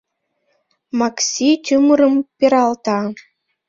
[0.99, 2.99] Макси тӱмырым пералта.